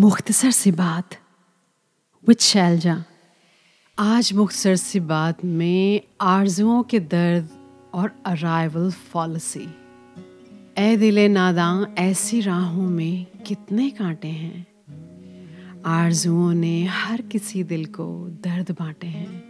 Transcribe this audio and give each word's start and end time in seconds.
मुख्तसर 0.00 0.50
सी 0.50 0.70
बात 0.70 1.10
विच 2.28 2.40
शैलजा 2.42 3.04
आज 3.98 4.32
मुख्तसर 4.32 4.76
सी 4.76 5.00
बात 5.00 5.44
में 5.44 6.00
आरजुओं 6.20 6.82
के 6.82 7.00
दर्द 7.00 7.48
और 7.94 8.12
अराइवल 8.26 8.92
पॉलिसी 9.12 9.74
ए 10.78 10.96
दिले 10.96 11.28
नादा 11.28 11.94
ऐसी 11.98 12.40
राहों 12.40 12.90
में 12.90 13.26
कितने 13.46 13.90
कांटे 13.90 14.28
हैं। 14.28 14.66
आरजुओं 15.86 16.52
ने 16.52 16.84
हर 16.84 17.22
किसी 17.22 17.64
दिल 17.64 17.84
को 17.84 18.28
दर्द 18.28 18.70
बांटे 18.70 19.06
हैं। 19.06 19.42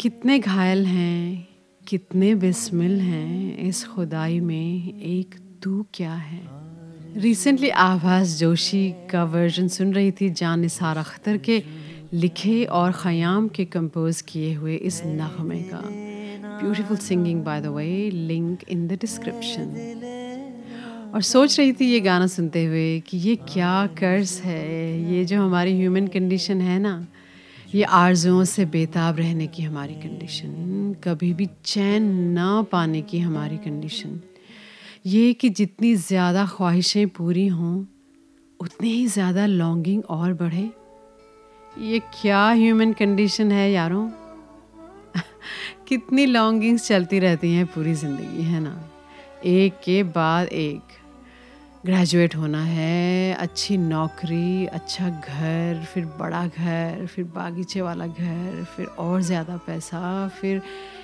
कितने 0.00 0.38
घायल 0.38 0.86
हैं, 0.86 1.48
कितने 1.86 2.34
बिस्मिल 2.34 3.00
हैं, 3.00 3.58
इस 3.58 3.86
खुदाई 3.86 4.40
में 4.40 5.00
एक 5.00 5.58
तू 5.62 5.86
क्या 5.94 6.14
है? 6.14 6.59
रिसेंटली 7.16 7.68
आभास 7.70 8.38
जोशी 8.38 8.90
का 9.10 9.22
वर्जन 9.24 9.68
सुन 9.68 9.92
रही 9.94 10.10
थी, 10.10 10.28
जान 10.30 10.60
निसार 10.60 10.96
अख्तर 10.96 11.36
के 11.38 11.62
लिखे 12.12 12.64
और 12.64 12.92
ख़याम 12.92 13.48
के 13.48 13.64
कंपोज 13.64 14.20
किए 14.22 14.52
हुए 14.54 14.76
इस 14.76 15.02
नगमे 15.06 15.60
का। 15.62 15.82
Beautiful 16.60 16.96
singing 16.98 17.42
by 17.44 17.60
the 17.60 17.66
way 17.66 18.10
link 18.10 18.64
in 18.68 18.86
the 18.88 18.98
description 19.00 19.66
और 21.14 21.22
सोच 21.22 21.58
रही 21.58 21.72
थी 21.72 21.90
ये 21.92 22.00
गाना 22.00 22.26
सुनते 22.28 22.64
हुए 22.64 23.00
कि 23.00 23.18
ये 23.18 23.36
क्या 23.48 23.86
कर्ज 23.98 24.40
है, 24.44 25.12
ये 25.12 25.24
जो 25.24 25.42
हमारी 25.42 25.76
ह्यूमन 25.78 26.06
कंडीशन 26.06 26.60
है 26.60 26.78
ना, 26.78 27.06
ये 27.74 27.82
आरजुओं 27.84 28.44
से 28.44 28.64
बेताब 28.66 29.18
रहने 29.18 29.46
की 29.46 29.62
हमारी 29.62 29.94
कंडीशन 29.94 30.94
कभी 31.04 31.32
भी 31.34 31.48
चैन 31.64 32.10
ना 32.32 32.50
पाने 32.62 33.02
की 33.02 33.18
हमारी 33.18 33.56
कंडीशन 33.58 34.20
ये 35.06 35.32
कि 35.32 35.48
जितनी 35.48 35.94
ज़्यादा 35.96 36.46
ख्वाहिशें 36.46 37.08
पूरी 37.08 37.46
हों, 37.46 37.84
उतनी 38.60 38.90
ही 38.90 39.06
ज़्यादा 39.06 39.46
लॉन्गिंग 39.46 40.04
और 40.04 40.32
बढ़े। 40.32 40.70
ये 41.78 41.98
क्या 41.98 42.50
ह्यूमन 42.50 42.92
कंडीशन 42.92 43.52
है 43.52 43.72
यारों? 43.72 44.10
कितनी 45.88 46.26
लॉन्गिंग्स 46.26 46.88
चलती 46.88 47.18
रहती 47.18 47.52
हैं 47.52 47.66
पूरी 47.66 47.94
ज़िंदगी, 47.94 48.42
है 48.42 48.60
ना? 48.60 48.90
एक 49.44 49.72
के 49.74 50.02
बाद 50.02 50.48
एक। 50.48 50.99
ग्रेजुएट 51.86 52.34
होना 52.36 52.62
है 52.64 53.34
अच्छी 53.34 53.76
नौकरी 53.76 54.66
अच्छा 54.66 55.08
घर 55.08 55.84
फिर 55.94 56.04
बड़ा 56.18 56.46
घर 56.46 57.06
फिर 57.06 57.24
बागीचे 57.24 57.80
वाला 57.80 58.06
घर 58.06 58.64
फिर 58.76 58.86
और 58.86 59.22
ज़्यादा 59.22 59.56
पैसा 59.56 60.28
फिर 60.40 60.60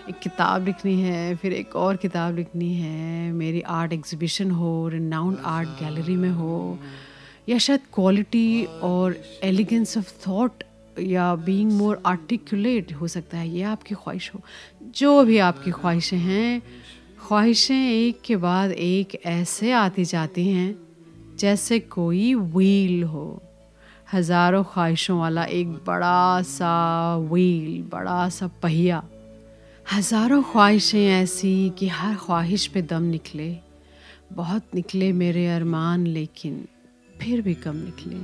एक 0.09 0.19
किताब 0.19 0.65
लिखनी 0.65 1.01
है 1.01 1.35
फिर 1.37 1.53
एक 1.53 1.77
और 1.77 1.97
किताब 1.97 2.37
लिखनी 2.37 2.75
है 2.75 3.33
मेरी 3.33 3.61
आर्ट 3.61 3.93
एग्जीबिशन 3.93 4.51
हो 4.51 4.89
रिनाउंड 4.89 5.39
आर्ट 5.47 5.69
गैलरी 5.81 6.17
में 6.17 6.31
हो 6.31 6.79
या 7.49 7.59
शायद 7.59 7.81
क्वालिटी 7.95 8.65
और 8.83 9.17
एलिगेंस 9.43 9.99
ऑफ़ 9.99 10.13
थॉट 10.29 10.65
या 11.01 11.35
बीइंग 11.35 11.73
मोर 11.73 12.03
आर्टिकुलेट 12.07 12.93
हो 12.93 13.09
सकता 13.09 13.39
है 13.39 13.49
ये 13.49 13.63
आपकी 13.63 13.95
ख्वाहिश 13.95 14.31
हो। 14.35 14.41
जो 14.97 15.23
भी 15.25 15.39
आपकी 15.39 15.71
ख्वाहिशें 15.71 16.19
हैं 16.19 16.63
ख्वाहिशें 17.19 17.75
एक 17.75 18.21
के 18.25 18.37
बाद 18.37 18.73
एक 18.73 19.15
ऐसे 19.27 19.71
आती 19.73 20.05
जाती 20.05 20.47
हैं, 20.49 20.77
जैसे 21.39 21.79
कोई 21.81 22.35
व्हील 22.35 23.03
हो। 23.05 23.43
हज़ारों 24.13 24.63
ख्वाहिशों 24.65 25.19
वाला 25.19 25.45
एक 25.45 25.69
बड़ा 25.87 26.43
सा 26.43 26.75
व्हील 27.31 27.83
बड़ा 27.93 28.29
सा 28.29 28.47
पहिया। 28.63 29.03
हज़ारों 29.87 30.43
ख्वाहिशें 30.43 31.07
ऐसी 31.07 31.73
कि 31.79 31.89
हर 31.89 32.15
ख्वाहिश 32.17 32.67
पे 32.67 32.83
दम 32.85 33.03
निकले। 33.03 33.57
बहुत 34.33 34.75
निकले 34.75 35.13
मेरे 35.15 35.47
अरमान, 35.49 36.07
लेकिन 36.07 36.65
फिर 37.21 37.43
भी 37.43 37.55
कम 37.57 37.77
निकले। 37.77 38.17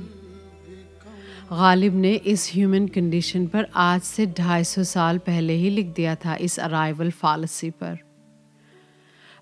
गालिब 1.51 1.95
ने 1.95 2.13
इस 2.13 2.49
ह्यूमन 2.53 2.87
कंडीशन 2.87 3.47
पर 3.47 3.67
आज 3.75 4.01
से 4.01 4.25
ढाई 4.37 4.63
सौ 4.63 4.83
साल 4.85 5.17
पहले 5.17 5.53
ही 5.55 5.69
लिख 5.69 5.93
दिया 5.95 6.15
था 6.15 6.35
इस 6.41 6.59
अराइवल 6.59 7.11
फालसी 7.11 7.69
पर। 7.73 7.97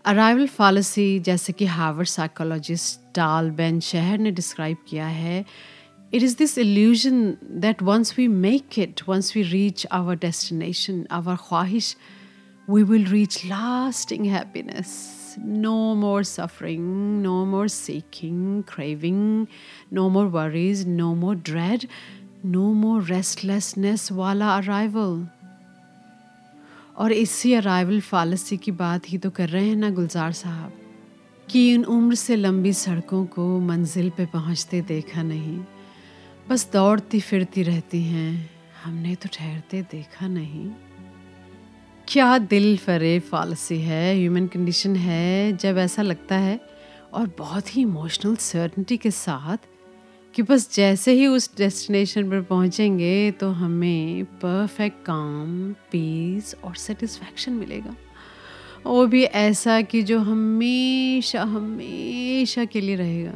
अराइवल 0.04 0.46
फॉलिसी 0.46 1.08
जैसे 1.28 1.52
कि 1.52 1.66
हार्वर्ड 1.66 2.08
साइकोलॉजिस्ट 2.08 3.00
टाल 3.14 3.50
बेन 3.60 3.80
शहर 3.80 4.18
ने 4.18 4.30
डिस्क्राइब 4.30 4.76
किया 4.88 5.06
है 5.06 5.44
it 6.12 6.22
is 6.22 6.36
this 6.36 6.56
illusion 6.56 7.36
that 7.64 7.82
once 7.82 8.16
we 8.16 8.28
make 8.28 8.78
it, 8.78 9.06
once 9.06 9.34
we 9.34 9.42
reach 9.52 9.84
our 9.90 10.14
destination, 10.14 11.06
our 11.10 11.36
khwahish, 11.36 11.96
we 12.68 12.84
will 12.84 13.04
reach 13.06 13.44
lasting 13.44 14.24
happiness. 14.24 15.36
No 15.38 15.94
more 15.94 16.22
suffering, 16.22 17.22
no 17.22 17.44
more 17.44 17.68
seeking, 17.68 18.64
craving, 18.66 19.48
no 19.90 20.08
more 20.08 20.28
worries, 20.28 20.86
no 20.86 21.14
more 21.14 21.34
dread, 21.34 21.86
no 22.42 22.72
more 22.72 23.00
restlessness 23.00 24.10
wala 24.10 24.62
arrival. 24.64 25.28
और 27.01 27.11
इसी 27.11 27.53
arrival 27.53 27.99
फालसी 28.01 28.57
की 28.57 28.71
बात 28.71 29.09
ही 29.09 29.17
तो 29.17 29.29
कर 29.29 29.49
रहे 29.49 29.67
हैं 29.67 29.75
ना 29.75 29.89
गुलजार 29.89 30.31
साहब, 30.31 30.71
कि 31.47 31.73
इन 31.73 31.83
उम्र 31.85 32.15
से 32.15 32.35
लंबी 32.35 32.73
सड़कों 32.73 33.25
को 33.25 33.59
मंजिल 33.59 34.09
पे 34.09 34.25
पहुँचते 34.25 34.81
देखा 34.81 35.23
नहीं। 35.23 35.57
बस 36.49 36.69
दौड़ती 36.73 37.19
फिरती 37.19 37.63
रहती 37.63 38.01
हैं, 38.03 38.49
हमने 38.83 39.15
तो 39.15 39.29
ठहरते 39.33 39.81
देखा 39.91 40.27
नहीं। 40.27 40.69
क्या 42.07 42.37
दिल 42.37 42.77
फरे 42.77 43.19
फालसी 43.21 43.79
है 43.79 44.15
ह्यूमन 44.15 44.47
कंडीशन 44.47 44.95
है, 44.95 45.57
जब 45.57 45.77
ऐसा 45.77 46.01
लगता 46.01 46.37
है, 46.37 46.59
और 47.13 47.31
बहुत 47.37 47.75
ही 47.75 47.81
इमोशनल 47.81 48.35
सर्टनिटी 48.35 48.97
के 48.97 49.11
साथ 49.11 49.67
कि 50.35 50.41
बस 50.41 50.73
जैसे 50.73 51.11
ही 51.11 51.25
उस 51.27 51.49
डेस्टिनेशन 51.57 52.29
पर 52.29 52.41
पहुँचेंगे 52.41 53.31
तो 53.31 53.49
हमें 53.51 54.25
परफेक्ट 54.25 55.03
काम 55.05 55.71
पीस 55.91 56.55
और 56.63 56.75
सेटिस्फैक्शन 56.75 57.53
मिलेगा। 57.53 57.95
वो 58.85 59.05
भी 59.07 59.23
ऐसा 59.23 59.81
कि 59.81 60.01
जो 60.01 60.19
हमेशा 60.19 61.43
हमेशा 61.43 62.65
के 62.65 62.81
लिए 62.81 62.95
रहेगा। 62.95 63.33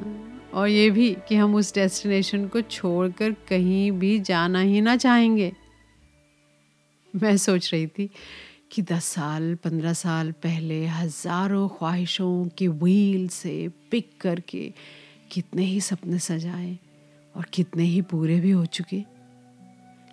और 0.53 0.67
ये 0.67 0.89
भी 0.89 1.11
कि 1.27 1.35
हम 1.35 1.55
उस 1.55 1.73
डेस्टिनेशन 1.75 2.47
को 2.47 2.61
छोड़कर 2.61 3.31
कहीं 3.49 3.91
भी 3.91 4.19
जाना 4.19 4.59
ही 4.59 4.81
ना 4.81 4.95
चाहेंगे। 4.95 5.51
मैं 7.13 7.35
सोच 7.37 7.69
रही 7.73 7.87
थी 7.87 8.09
कि 8.71 8.81
दस 8.81 9.05
साल, 9.05 9.53
पंद्रह 9.55 9.93
साल 9.93 10.31
पहले 10.43 10.85
हज़ारों 10.85 11.67
ख्वाहिशों 11.69 12.47
के 12.57 12.67
व्हील 12.67 13.27
से 13.27 13.67
पिक 13.91 14.09
करके 14.21 14.73
कितने 15.31 15.63
ही 15.63 15.79
सपने 15.81 16.19
सजाए। 16.19 16.77
और 17.35 17.45
कितने 17.53 17.83
ही 17.83 18.01
पूरे 18.01 18.39
भी 18.39 18.51
हो 18.51 18.65
चुके। 18.65 19.03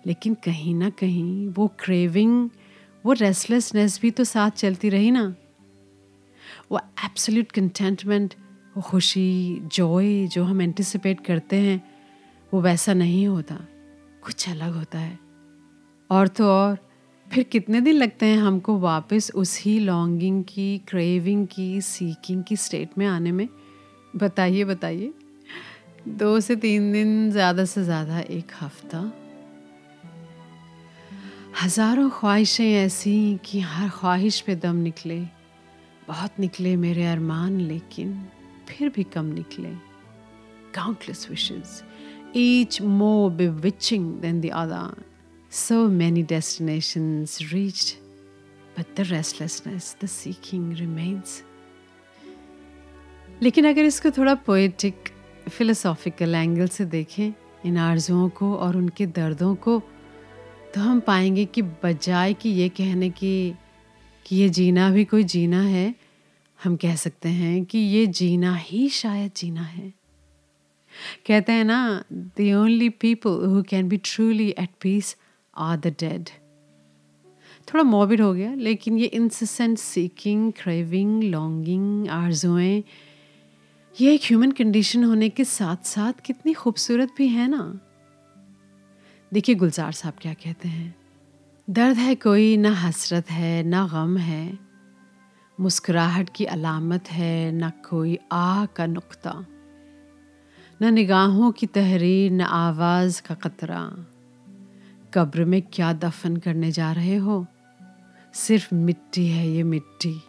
लेकिन 0.05 0.33
कहीं 0.33 0.75
ना 0.75 0.89
कहीं 0.89 1.47
वो 1.47 1.67
क्रेविंग 1.79 2.49
वो 3.05 3.13
रेस्टलेसनेस 3.13 4.01
भी 4.01 4.11
तो 4.11 4.23
साथ 4.23 4.49
चलती 4.49 4.89
रही 4.89 5.11
ना। 5.11 5.35
वो 6.71 6.77
एब्सोल्यूट 6.77 7.51
कंटेंटमेंट 7.51 8.33
वो 8.77 8.81
खुशी 8.81 9.59
जॉय 9.63 10.27
जो 10.27 10.43
हम 10.43 10.61
एंटिसिपेट 10.61 11.25
करते 11.25 11.55
हैं, 11.55 11.91
वो 12.53 12.61
वैसा 12.61 12.93
नहीं 12.93 13.27
होता। 13.27 13.55
कुछ 14.23 14.49
अलग 14.49 14.73
होता 14.73 14.99
है। 14.99 15.19
और 16.11 16.27
तो 16.27 16.47
और, 16.47 16.77
फिर 17.31 17.43
कितने 17.43 17.81
दिन 17.81 17.95
लगते 17.95 18.25
हैं 18.25 18.37
हमको 18.37 18.79
वापस 18.79 19.31
उसी 19.35 19.79
लॉन्गिंग 19.79 20.43
की 20.43 20.77
क्रेविंग 20.77 21.47
की 21.47 21.81
सीकिंग 21.81 22.43
की 22.43 22.55
स्टेट 22.55 22.89
में 22.97 23.07
आने 23.07 23.31
में? 23.31 23.49
बताइए 24.15 24.63
बताइए। 24.63 25.13
दो 26.07 26.39
से 26.39 26.55
तीन 26.55 26.91
दिन 26.91 27.31
ज़्यादा 27.31 27.65
से 27.65 27.83
ज़्यादा 27.83 28.19
एक 28.19 28.51
हफ़्ता। 28.61 28.99
हज़ारों 31.63 32.09
ख्वाहिशें 32.09 32.73
ऐसी 32.73 33.39
कि 33.45 33.59
हर 33.59 33.89
ख्वाहिश 33.89 34.39
पे 34.41 34.55
दम 34.55 34.75
निकले, 34.75 35.19
बहुत 36.07 36.39
निकले 36.39 36.75
मेरे 36.75 37.05
अरमान, 37.05 37.59
लेकिन 37.59 38.13
फिर 38.69 38.89
भी 38.89 39.03
कम 39.03 39.25
निकले। 39.25 39.71
Countless 40.75 41.27
wishes 41.29 41.81
each 42.35 42.81
more 42.81 43.29
bewitching 43.47 44.13
than 44.21 44.41
that 44.41 44.83
so 45.51 45.87
many 45.87 46.23
destination 46.23 47.25
reach 47.41 47.95
but 48.77 48.95
the 48.99 49.07
restlessness 49.11 49.95
seeking 50.01 50.73
remains 50.73 51.41
लेकिन 53.43 53.67
अगर 53.69 53.85
इसको 53.85 54.11
थोड़ा 54.11 54.35
पोएटिक 54.35 55.12
फिलोसॉफिकल 55.49 56.35
एंगल 56.35 56.67
से 56.67 56.85
देखें 56.85 57.33
इन 57.65 57.77
आरजुओं 57.77 58.29
को 58.29 58.55
और 58.55 58.77
उनके 58.77 59.05
दर्दों 59.05 59.53
को 59.55 59.81
तो 60.75 60.81
हम 60.81 60.99
पाएँगे 60.99 61.45
कि 61.45 61.61
बजाय 61.61 62.33
कि 62.33 62.49
ये 62.49 62.69
कहने 62.69 63.09
की, 63.09 63.53
कि 64.25 64.35
ये 64.35 64.49
जीना 64.49 64.89
भी 64.91 65.05
कोई 65.05 65.23
जीना 65.23 65.61
है, 65.61 65.93
हम 66.63 66.75
कह 66.75 66.95
सकते 66.95 67.29
हैं 67.29 67.63
कि 67.65 67.77
ये 67.77 68.05
जीना 68.07 68.55
ही 68.55 68.87
शायद 68.89 69.31
जीना 69.37 69.61
है। 69.61 69.93
कहते 71.27 71.51
हैं 71.51 71.63
ना 71.65 72.03
the 72.13 72.53
only 72.55 72.89
people 72.89 73.45
who 73.45 73.61
can 73.63 73.89
be 73.89 73.97
truly 73.97 74.49
at 74.49 74.69
peace 74.81 75.15
are 75.57 75.77
the 75.77 75.95
dead 75.99 76.29
थोड़ा 77.67 77.83
मोबिड 77.83 78.21
हो 78.21 78.33
गया, 78.33 78.53
लेकिन 78.53 78.97
ये 78.97 79.05
इंसेंट 79.05 79.77
सीकिंग 79.77 80.51
क्रेविंग 80.53 81.23
लॉन्गिंग 81.23 82.07
आरजुएँ 82.09 82.83
ये 84.01 84.13
एक 84.13 84.21
ह्यूमन 84.23 84.51
कंडीशन 84.51 85.03
होने 85.03 85.29
के 85.29 85.45
साथ 85.45 85.85
साथ 85.85 86.13
कितनी 86.25 86.53
खूबसूरत 86.53 87.09
भी 87.17 87.27
है 87.27 87.47
ना? 87.47 87.79
देखिए 89.33 89.55
गुलजार 89.55 89.91
साहब 89.91 90.13
क्या 90.21 90.33
कहते 90.33 90.67
हैं। 90.67 90.95
दर्द 91.69 91.97
है 91.97 92.15
कोई, 92.15 92.57
ना 92.57 92.71
हसरत 92.71 93.31
है, 93.31 93.63
ना 93.63 93.87
गम 93.87 94.17
है। 94.17 94.59
मुस्कुराहट 95.59 96.29
की 96.35 96.45
अलामत 96.45 97.11
है, 97.11 97.51
ना 97.51 97.69
कोई 97.69 98.19
आह 98.31 98.65
का 98.65 98.85
नुक्ता। 98.85 99.45
न 100.81 100.93
निगाहों 100.93 101.51
की 101.51 101.67
तहरीर, 101.67 102.31
न 102.31 102.41
आवाज़ 102.41 103.21
का 103.21 103.35
कतरा 103.35 104.05
कब्र 105.13 105.45
में 105.45 105.61
क्या 105.61 105.93
दफन 105.93 106.37
करने 106.37 106.71
जा 106.71 106.91
रहे 106.91 107.15
हो? 107.15 107.45
सिर्फ़ 108.33 108.75
मिट्टी 108.75 109.27
है 109.27 109.49
ये 109.49 109.63
मिट्टी। 109.63 110.21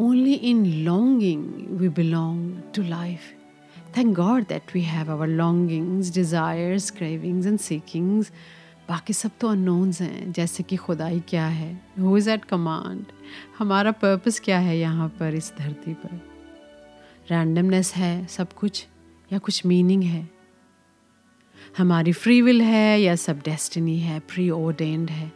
Only 0.00 0.32
in 0.32 0.64
longing 0.84 1.44
we 1.70 1.88
belong 1.88 2.56
to 2.74 2.82
life 2.82 3.20
thank 3.96 4.14
God 4.16 4.42
that 4.42 4.74
we 4.74 4.80
have 4.80 5.10
our 5.10 5.28
longings 5.28 6.14
desires 6.14 6.90
cravings 6.90 7.46
and 7.46 7.58
seekings 7.58 8.32
बाकी 8.88 9.12
सब 9.12 9.30
तो 9.40 9.48
अननोन्स 9.48 10.00
हैं, 10.02 10.32
जैसे 10.32 10.62
कि 10.62 10.76
खुदाई 10.76 11.20
क्या 11.20 11.46
है? 11.46 11.80
हु 12.00 12.16
इज़ 12.16 12.30
एट 12.30 12.44
कमांड 12.44 13.04
हमारा 13.58 13.90
पर्पस 13.92 14.40
क्या 14.40 14.58
है 14.58 14.78
यहाँ 14.78 15.08
पर, 15.08 15.34
इस 15.34 15.52
धरती 15.58 15.94
पर? 15.94 16.20
रैंडमनेस 17.30 17.94
है, 17.94 18.26
सब 18.26 18.52
कुछ, 18.52 18.86
या 19.32 19.38
कुछ 19.38 19.66
मीनिंग 19.66 20.02
है? 20.02 20.28
हमारी 21.78 22.12
फ्री 22.12 22.42
विल 22.42 22.62
है, 22.62 23.00
या 23.00 23.16
सब 23.16 23.38
डेस्टिनी 23.38 23.98
है 23.98 24.18
प्री 24.18 24.50
ऑर्डेंड 24.50 25.10
है? 25.10 25.32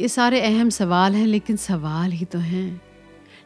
ये 0.00 0.08
सारे 0.08 0.40
अहम 0.40 0.70
सवाल 0.70 1.14
हैं, 1.14 1.26
लेकिन 1.26 1.56
सवाल 1.56 2.12
ही 2.12 2.24
तो 2.24 2.38
हैं। 2.38 2.80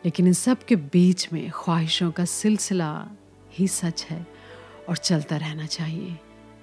लेकिन 0.07 0.27
इन 0.27 0.33
सब 0.33 0.63
के 0.65 0.77
बीच 0.77 1.33
में 1.33 1.51
ख्वाहिशों 1.51 2.11
का 2.11 2.25
सिलसिला 2.25 3.09
ही 3.53 3.69
सच 3.69 4.05
है 4.05 4.27
और 4.89 4.97
चलता 4.97 5.37
रहना 5.37 5.67
चाहिए। 5.67 6.17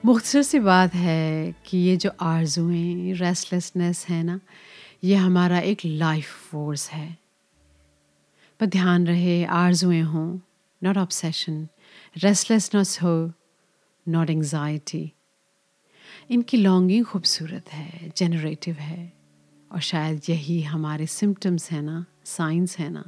मुख्तर 0.05 0.41
सी 0.41 0.59
बात 0.59 0.93
है 0.93 1.55
कि 1.65 1.77
ये 1.77 1.97
जो 1.97 2.11
आरजुएँ 2.21 3.13
रेस्टलेसनेस 3.13 4.05
है 4.09 4.23
ना, 4.23 4.39
ये 5.03 5.15
हमारा 5.15 5.59
एक 5.59 5.79
लाइफ 5.85 6.25
फोर्स 6.25 6.89
है। 6.89 7.17
पर 8.59 8.65
ध्यान 8.65 9.07
रहे, 9.07 9.43
आरजुएँ 9.45 10.01
हों 10.01 10.39
नॉट 10.83 10.97
ऑब्सेशन 10.97 11.67
रेस्टलेसनेस 12.17 12.99
हो 13.03 13.31
नॉट 14.07 14.29
एंजाइटी 14.29 15.13
इनकी 16.31 16.57
लॉन्गिंग 16.57 17.05
खूबसूरत 17.05 17.73
है 17.73 18.11
जनरेटिव 18.17 18.75
है, 18.75 19.13
और 19.71 19.79
शायद 19.79 20.21
यही 20.29 20.61
हमारे 20.61 21.07
सिम्टम्स 21.07 21.71
हैं 21.71 21.81
ना 21.81 22.05
साइंस 22.25 22.77
है 22.77 22.89
ना। 22.89 23.03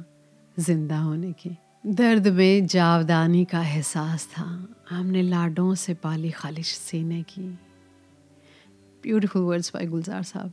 ज़िंदा 0.60 0.98
होने 0.98 1.32
की। 1.32 1.56
दर्द 1.86 2.28
में 2.28 2.66
जावदानी 2.66 3.44
का 3.44 3.62
एहसास 3.62 4.26
था। 4.26 4.68
हमने 4.90 5.22
लाडों 5.22 5.74
से 5.74 5.94
पाली 5.94 6.30
खालिश 6.30 6.74
सीने 6.74 7.22
की। 7.22 7.58
ब्यूटीफुल 9.02 9.42
वर्ड्स 9.42 9.74
बाय 9.74 9.86
गुलजार 9.86 10.22
साहब। 10.22 10.52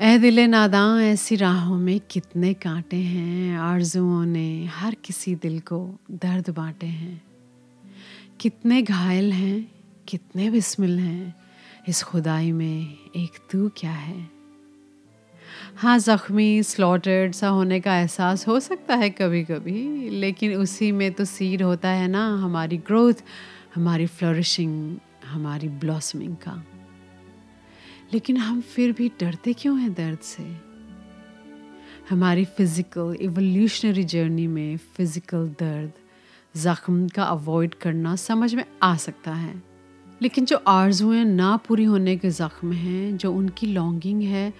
ए 0.00 0.18
दिले 0.18 0.46
नादां 0.46 1.00
ऐसी 1.00 1.36
राहों 1.36 1.78
में 1.78 2.00
कितने 2.00 2.54
कांटे 2.54 2.96
हैं, 2.96 3.58
आरजुओं 3.58 4.24
ने 4.24 4.66
हर 4.66 4.94
किसी 4.94 5.34
दिल 5.34 5.60
को 5.60 5.98
दर्द 6.10 6.50
बांटे 6.50 6.86
हैं। 6.86 7.22
कितने 8.40 8.82
घायल 8.82 9.32
हैं, 9.32 9.72
कितने 10.08 10.50
बिस्मिल 10.50 10.98
हैं, 10.98 11.34
इस 11.88 12.02
खुदाई 12.02 12.52
में 12.52 12.82
एक 13.16 13.38
तू 13.50 13.68
क्या 13.68 13.92
है? 13.92 14.35
हाँ 15.76 15.98
ज़ख्मी 15.98 16.62
स्लॉटेड 16.62 17.32
सा 17.32 17.48
होने 17.48 17.80
का 17.80 17.96
एहसास 17.98 18.46
हो 18.48 18.58
सकता 18.60 18.94
है 18.94 19.10
कभी 19.10 19.42
कभी 19.44 20.08
लेकिन 20.10 20.54
उसी 20.54 20.90
में 20.92 21.12
तो 21.12 21.24
सीड 21.24 21.62
होता 21.62 21.88
है 21.88 22.08
ना, 22.08 22.26
हमारी 22.42 22.76
ग्रोथ 22.76 23.22
हमारी 23.74 24.06
फ्लरिशिंग 24.06 24.96
हमारी 25.26 25.68
ब्लॉसमिंग 25.68 26.36
का। 26.36 26.62
लेकिन 28.12 28.36
हम 28.36 28.60
फिर 28.60 28.92
भी 28.92 29.08
डरते 29.20 29.52
क्यों 29.52 29.78
हैं 29.80 29.92
दर्द 29.92 30.18
से? 30.18 30.42
हमारी 32.10 32.44
फ़िज़िकल 32.44 33.16
इवोल्यूशनरी 33.20 34.04
जर्नी 34.04 34.46
में 34.46 34.76
फ़िज़िकल 34.76 35.48
दर्द, 35.60 35.92
ज़ख्म 36.56 37.08
का 37.08 37.24
अवॉइड 37.24 37.74
करना 37.74 38.14
समझ 38.16 38.54
में 38.54 38.64
आ 38.82 38.96
सकता 38.96 39.32
है। 39.34 39.62
लेकिन 40.22 40.44
जो 40.44 40.56
आर्जुएँ 40.68 41.24
ना 41.24 41.56
पूरी 41.56 41.84
होने 41.84 42.16
के 42.16 42.30
ज़ख्म 42.30 42.72
हैं, 42.72 43.16
जो 43.16 43.32
उनकी 43.32 43.66
लॉन्गिंग 43.66 44.22
है 44.22 44.52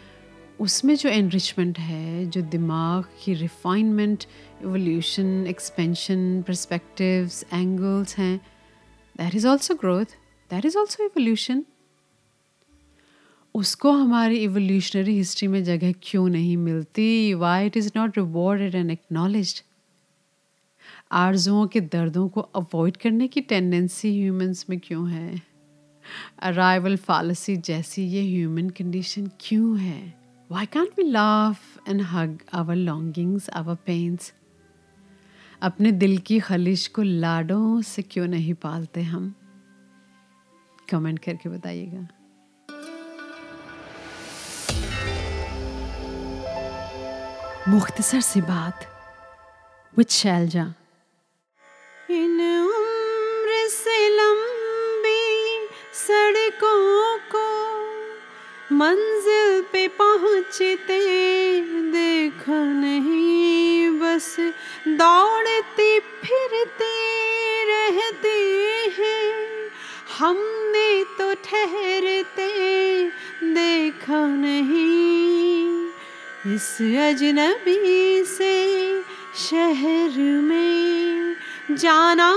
उसमें 0.60 0.94
जो 0.96 1.08
एनरिचमेंट 1.08 1.78
है, 1.78 2.26
जो 2.26 2.42
दिमाग 2.42 3.04
की 3.24 3.34
refinement 3.34 4.24
evolution 4.64 5.46
expansion 5.46 6.42
perspectives 6.42 7.44
angles 7.52 8.16
हैं 8.18 8.36
that 9.16 9.34
is 9.34 9.46
also 9.48 9.74
growth 9.74 10.16
that 10.50 10.64
is 10.64 10.78
also 10.78 11.04
evolution 11.04 11.64
उसको 13.54 13.92
हमारी 13.92 14.38
एवोल्यूशनरी 14.44 15.16
हिस्ट्री 15.16 15.48
में 15.48 15.64
जगह 15.64 15.92
क्यों 16.02 16.28
नहीं 16.28 16.56
मिलती? 16.56 17.34
Why 17.34 17.66
it 17.66 17.76
is 17.76 17.90
not 17.96 18.18
rewarded 18.18 18.74
and 18.74 18.90
acknowledge 18.90 19.62
आर्जुओं 21.12 21.66
के 21.66 21.80
दर्दों 21.80 22.28
को 22.28 22.40
अवॉइड 22.40 22.96
करने 22.96 23.28
की 23.28 23.40
टेंडेंसी 23.40 24.20
ह्यूमंस 24.20 24.66
में 24.70 24.78
क्यों 24.80 25.10
है? 25.10 25.42
अराइवल 26.38 26.96
फॉलिसी 26.96 27.56
जैसी 27.56 28.02
ये 28.02 28.22
ह्यूमन 28.22 28.68
कंडीशन 28.68 29.30
क्यों 29.40 29.78
है? 29.78 30.25
Why 30.52 30.66
can't 30.66 30.90
we 30.98 31.04
laugh 31.04 31.88
and 31.88 32.00
hug 32.02 32.34
our 32.54 32.88
longings, 32.88 33.50
our 33.50 33.76
pains? 33.88 34.32
अपने 35.62 35.92
दिल 35.92 36.18
की 36.18 36.40
खलिश 36.40 36.86
को 36.86 37.02
लाडों 37.02 37.82
से 37.82 38.02
क्यों 38.02 38.26
नहीं 38.26 38.54
पालते 38.54 39.02
हम? 39.02 39.34
कमेंट 40.90 41.18
करके 41.18 41.48
बताइएगा। 41.48 42.08
मुख्तसर 47.68 48.20
सी 48.20 48.40
बात। 48.40 48.86
विच 49.96 50.10
शैलजा 50.10 50.74
इन 52.10 52.40
उम्र 52.60 53.68
से 53.68 54.08
लंबी 54.08 55.66
सड़कों 55.92 57.15
मंजिल 58.72 59.60
पे 59.72 59.86
पहुँचते 59.88 60.98
देखा 61.90 62.58
नहीं, 62.64 63.90
बस 64.00 64.36
दौड़ते 64.88 65.98
फिरते 66.00 66.94
रहते 67.70 68.34
हैं। 68.98 69.70
हमने 70.18 71.04
तो 71.18 71.32
ठहरते 71.44 72.50
देखा 73.54 74.26
नहीं, 74.26 75.88
इस 76.54 76.70
अजनबी 77.08 78.24
से 78.26 78.54
शहर 79.40 80.18
में 80.42 81.36
जाना, 81.70 82.32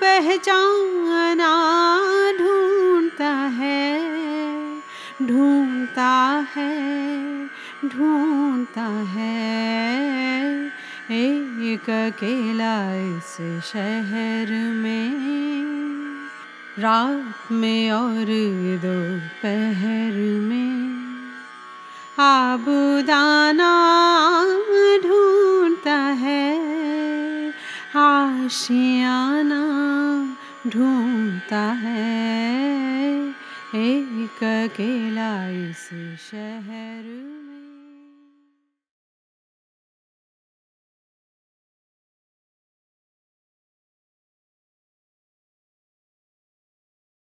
पहचाना, 0.00 1.52
ढूंढता 2.38 3.32
है। 3.58 4.03
ढूंढता 5.34 6.46
है 6.56 7.46
ढूंढता 7.84 8.86
है। 9.14 10.66
एक 11.10 11.90
अकेला 11.90 12.76
इस 12.94 13.36
शहर 13.64 14.52
में, 14.72 15.10
रात 16.78 17.52
में 17.52 17.92
और 17.92 18.26
दोपहर 18.84 20.12
में। 20.40 20.94
आबुदाना 22.18 23.74
ढूंढता 25.08 25.98
है, 25.98 26.58
आशियाना 27.96 29.62
ढूंढता 30.66 31.60
है। 31.60 32.83
एक 33.76 34.42
अकेला 34.44 35.30
इस 35.50 35.88
शहर 36.30 37.33